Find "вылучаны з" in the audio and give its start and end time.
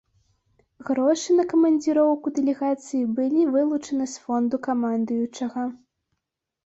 3.57-4.25